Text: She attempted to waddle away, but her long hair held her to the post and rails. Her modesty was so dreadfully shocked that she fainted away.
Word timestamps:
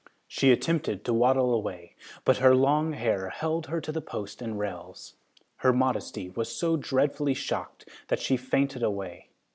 She 0.27 0.51
attempted 0.51 1.05
to 1.05 1.13
waddle 1.13 1.53
away, 1.53 1.93
but 2.25 2.37
her 2.37 2.55
long 2.55 2.93
hair 2.93 3.29
held 3.29 3.67
her 3.67 3.79
to 3.81 3.91
the 3.91 4.01
post 4.01 4.41
and 4.41 4.57
rails. 4.57 5.13
Her 5.57 5.71
modesty 5.71 6.27
was 6.31 6.51
so 6.51 6.75
dreadfully 6.75 7.35
shocked 7.35 7.87
that 8.07 8.19
she 8.19 8.35
fainted 8.35 8.81
away. 8.81 9.27